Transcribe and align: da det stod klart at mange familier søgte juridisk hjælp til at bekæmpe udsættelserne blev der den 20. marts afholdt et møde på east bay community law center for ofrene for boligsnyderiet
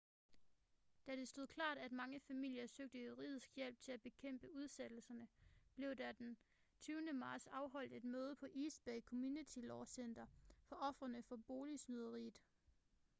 da 1.07 1.15
det 1.15 1.27
stod 1.27 1.47
klart 1.47 1.77
at 1.77 1.91
mange 1.91 2.19
familier 2.19 2.67
søgte 2.67 3.05
juridisk 3.05 3.55
hjælp 3.55 3.79
til 3.79 3.91
at 3.91 4.01
bekæmpe 4.01 4.49
udsættelserne 4.51 5.27
blev 5.75 5.95
der 5.95 6.11
den 6.11 6.37
20. 6.79 7.13
marts 7.13 7.47
afholdt 7.47 7.93
et 7.93 8.03
møde 8.03 8.35
på 8.35 8.45
east 8.55 8.83
bay 8.85 9.01
community 9.05 9.57
law 9.59 9.85
center 9.85 10.25
for 10.65 10.75
ofrene 10.75 11.23
for 11.23 11.35
boligsnyderiet 11.35 12.41